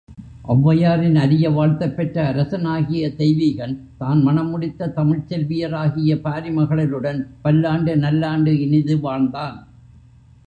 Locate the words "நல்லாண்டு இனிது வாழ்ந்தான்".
7.97-9.57